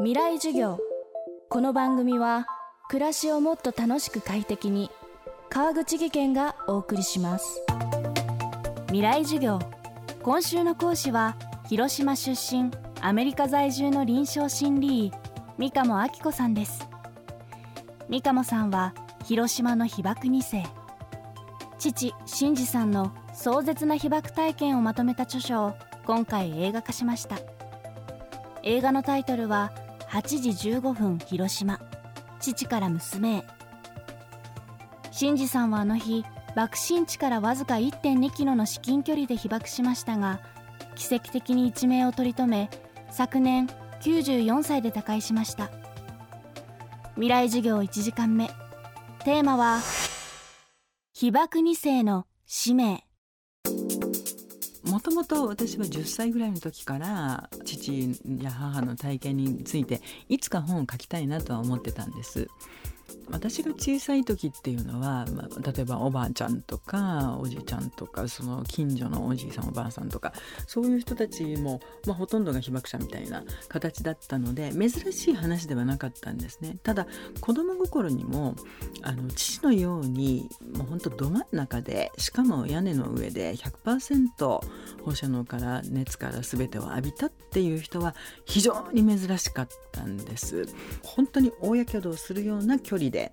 [0.00, 0.78] 未来授業。
[1.48, 2.46] この番組は
[2.88, 4.92] 暮らしをもっと楽しく快適に
[5.50, 7.64] 川口義賢がお送りします。
[8.86, 9.58] 未来授業。
[10.22, 11.36] 今週の講師は
[11.68, 15.12] 広島出身アメリカ在住の臨床心理医
[15.58, 16.88] 三鴨明子さんです。
[18.08, 18.94] 三鴨さんは
[19.24, 20.64] 広島の被爆2世。
[21.80, 25.74] 父真嗣さんの壮絶な被爆体験をまとめた著書を
[26.06, 27.38] 今回映画化しました。
[28.62, 29.72] 映画のタイトルは
[30.08, 31.80] 8時15分広島。
[32.40, 33.44] 父から娘へ。
[35.10, 40.40] 真嗣さんはあの日爆心地からわずか1.2キロの至近距離で被爆しましたが
[40.94, 42.70] 奇跡的に一命を取り留め
[43.10, 43.68] 昨年
[44.00, 45.70] 94歳で他界しました。
[47.14, 48.48] 未来授業1時間目。
[49.24, 49.80] テーマは
[51.12, 53.07] 被爆2世の使命。
[54.98, 62.48] もともと私は10歳ぐらいの時から父や母の体験についていつか本を書きたいなとは思ってたんです。
[63.30, 70.32] 私が小さい時っていうのは、まあ、例えばおばあちゃんとかおじいちゃんとかその近所のおじいさんおばあさんとか
[70.66, 76.78] そういう人たちも、まあ、ほとんどが被爆者みたいな形だったので珍しい話ではなかったんですね。
[76.82, 77.06] ただ
[77.40, 78.54] 子供心にも
[79.02, 84.60] あの父のようにもう本当ど真ん中でしかも屋根の上で100%
[85.04, 88.14] 放射能から熱から全てを浴びたっていう人は
[88.44, 90.66] 非常に珍しかったんです。
[91.02, 93.32] 本当に大やけどをするような距人でで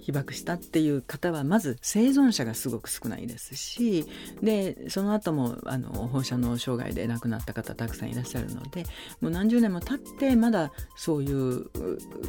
[0.00, 4.06] 被爆したっていう方はまず生存者がすごく少ないですし
[4.42, 8.84] でその後もあの放射能障害で亡くなった方たくさんいらっしゃるので
[9.20, 11.66] もう何十年も経ってまだそういう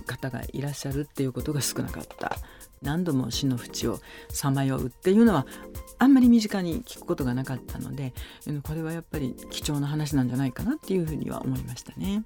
[0.06, 2.38] 方がいらっしゃるっていうことが少なかった。
[2.84, 5.46] 何度も死の淵をさまようっていうのは
[6.00, 8.14] あんまり身近に聞くことがなかったので
[8.64, 12.24] これはやっぱり貴重な話なんじゃないかなっていうふうには思いましたね。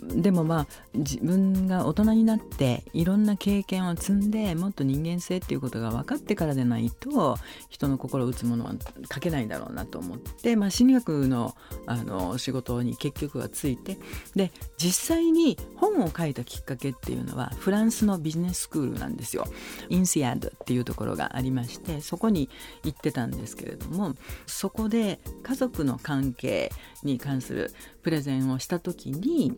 [0.00, 7.36] でもまあ自分が大人になっていろんな経験を積んでもっと人間性っていうことが分かってからでないと
[7.68, 8.74] 人の心を打つものは
[9.12, 11.54] 書けないだろうなと思って、まあ、心理学の
[11.86, 13.98] あの仕事に結局はついて
[14.34, 19.46] で実際に本を書いたきっかけっていうのはフランスのビジネススクールなんですよ。
[19.88, 22.48] インシアドっていうところがありましてそこに
[22.84, 24.14] 行ってたんですけれども
[24.46, 26.70] そこで家族の関係
[27.02, 27.72] に関する
[28.02, 29.52] プレゼンをした時に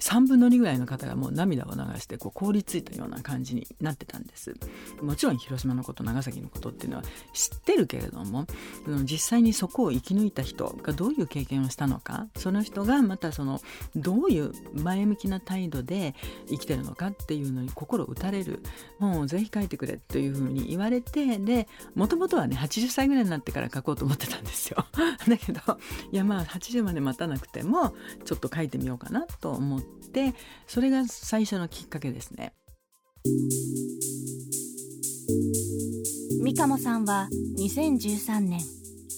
[0.00, 4.54] 3分の2ぐらいの方がもう涙を流してこう凍りついたような感じになってたんです。
[5.00, 7.02] もちろん広島のこと長崎のことっていうのは
[7.32, 8.46] 知ってるけれども
[9.04, 13.60] 実際にそこを生き抜いた人がどういう経験をしたのかその人がまたその
[13.94, 16.14] どういう前向きな態度で
[16.48, 18.62] 生きてるのかっていうのに心打たれる。
[18.98, 24.84] 本をぜひ書いてくれというふうに言われてでもともとはね80歳ぐらいになってから書こうと思ってたんですよ。
[25.28, 25.60] だけど
[26.12, 27.94] いやまあ80まで待たなくても
[28.24, 30.34] ちょっと書いてみようかなと思ってって
[30.66, 32.52] それが最初のきっかけですね。
[36.42, 37.28] 三鴨さんは
[37.58, 38.60] 2013年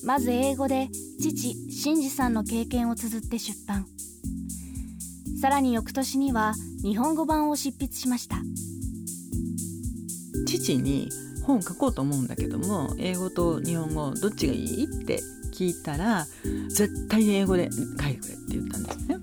[0.04, 0.88] まず英語で
[1.20, 3.86] 父真嗣さんの経験を綴って出版。
[5.40, 8.36] さらに翌年には日本語版を執筆しました。
[10.46, 11.08] 父に
[11.44, 15.20] 本書こうと思うんだけども英語と日本語どっちがいいって
[15.52, 16.26] 聞いたら
[16.68, 19.16] 絶対英語で書いてくれって言ったんですね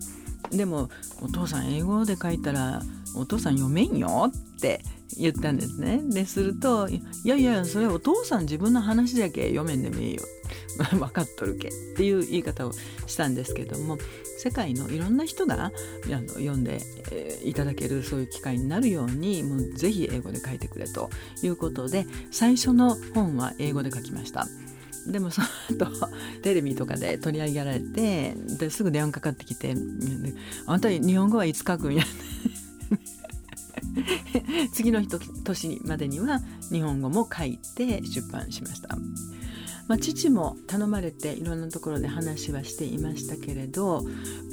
[0.51, 0.89] でも
[1.21, 2.81] お父さん英語で書いたら
[3.15, 4.81] お父さん読めんよって
[5.17, 6.01] 言ったんですね。
[6.09, 10.23] ですると「いやいやそれお父さん自分の話だけ読めんでもいいよ」
[10.91, 12.71] 分かっとるけっていう言い方を
[13.05, 13.97] したんですけども
[14.37, 15.71] 世界のいろんな人が
[16.05, 21.09] 読んで、え、いただけるそういう機会になるようにもうぜひ英語で書いてくれと
[21.43, 24.47] いうことで最初の本は英語で書きました。
[25.09, 25.47] でもその
[25.85, 26.07] 後
[26.43, 29.75] テレビとかで取り上げられてですぐ電話かかってきて
[30.67, 32.03] 「あんた日本語はいつ書くんや」
[34.73, 35.03] 次の
[35.43, 38.97] 年までには日本語も書いて出版しました。
[39.89, 44.05] まあ、父も頼まれていろんなところで話はしていましたけれど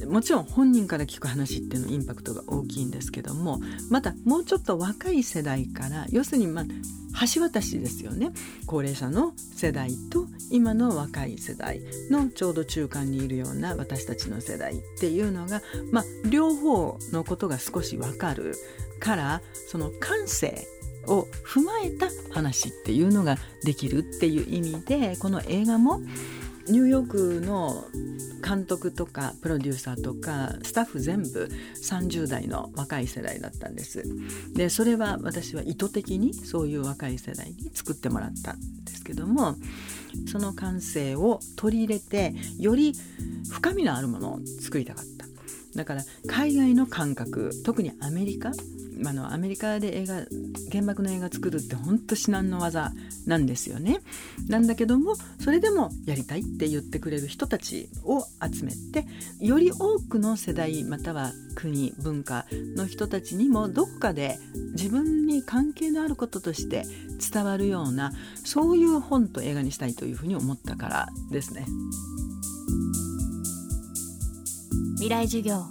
[0.09, 3.61] もちろん本人から聞く話っていうのインパクトが大きいんですけども
[3.91, 6.65] またもうちょっと若い世代から要するにまあ
[7.35, 8.31] 橋渡しですよね。
[8.67, 11.81] 高齢者の世代と今の若い世代
[12.11, 15.63] のちょうど中間にいるような私たちの世代っていうのが、
[15.93, 18.55] まあ、両方のことが少しわかる
[19.01, 20.67] からその感性
[21.07, 26.01] を踏まえた話っていうのができるっていう意味でこの映画も
[26.69, 27.85] ニューヨークの
[28.47, 31.49] 監督とかプロデューサーとかスタッフ全部
[31.81, 34.03] 30代の若い世代だったんです。
[34.53, 39.55] でそれは私は意図的にそういう若い世代に作ってもらったんですけども
[40.31, 42.95] その感性を取り入れてより
[43.51, 45.27] 深みのあるものを作りたかった。
[45.77, 48.51] だから海外の感覚特にアメリカ
[49.05, 50.15] あのアメリカで映画
[50.73, 52.93] 原爆の映画作るって本当至難の技
[53.27, 54.01] なんですよね。
[54.49, 59.07] なんだけどもそれでもやりたいって言ってくれる人たちを集めて
[59.41, 62.47] より多くの世代または国文化
[62.77, 64.39] の人たちにもどこかで
[64.73, 66.85] 自分に関係のあることとして
[67.33, 68.13] 伝わるような
[68.45, 71.67] そういう本と映画にしたいというふうに思ったからですね。
[74.97, 75.65] 未来授業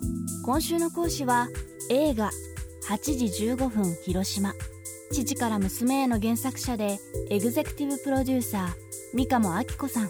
[0.43, 1.47] 今週の講師は
[1.89, 2.29] 映画
[2.87, 4.53] 8時15分広島。
[5.11, 6.99] 父から娘への原作者で
[7.29, 8.69] エグゼクティブプロデューサー
[9.13, 10.09] 三鴨明子さん。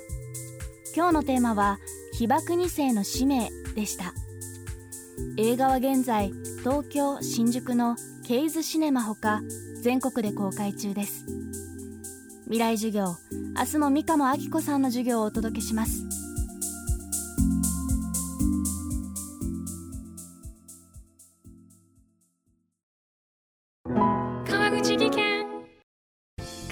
[0.94, 1.80] 今日のテーマは
[2.14, 4.14] 被爆2世の使命でした。
[5.38, 7.96] 映画は現在東京新宿の
[8.28, 9.42] ケイズシネマほか
[9.82, 11.26] 全国で公開中です。
[12.46, 13.16] 未来授業
[13.58, 16.15] 明日も三鴨明子さんの授業をお届けします。